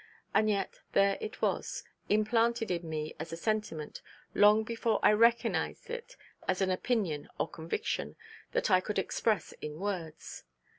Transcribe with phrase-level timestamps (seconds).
[0.33, 4.01] And yet there it was, implanted in me as a sentiment,
[4.33, 8.15] long before I recognised it as an opinion or conviction,
[8.51, 10.43] that I could express in words!